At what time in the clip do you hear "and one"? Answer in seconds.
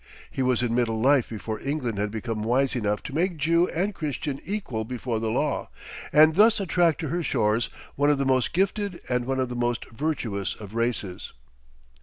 9.09-9.39